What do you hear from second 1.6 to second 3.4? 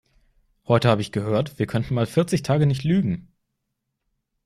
könnten mal vierzig Tage nicht lügen.